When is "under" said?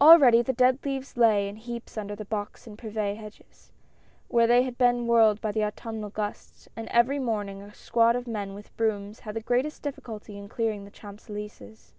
1.96-2.16